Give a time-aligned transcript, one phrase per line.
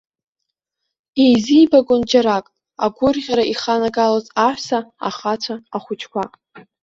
[1.23, 2.45] Еизибагон џьарак,
[2.85, 6.23] агәырӷьара иханагалоз аҳәса, ахацәа, ахәыҷқәа.